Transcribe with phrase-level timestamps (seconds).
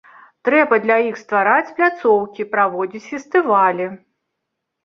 [0.47, 3.85] Трэба для іх ствараць пляцоўкі, праводзіць фестывалі.